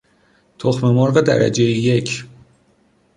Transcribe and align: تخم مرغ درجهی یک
تخم 0.59 0.87
مرغ 0.91 1.21
درجهی 1.21 1.71
یک 1.71 2.25